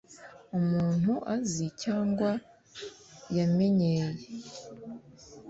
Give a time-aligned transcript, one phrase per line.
[0.59, 2.29] umuntu azi cyangwa
[3.37, 4.07] yamenyeye